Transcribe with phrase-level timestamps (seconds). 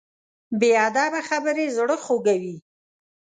[0.59, 2.57] بې ادبه خبرې زړه خوږوي.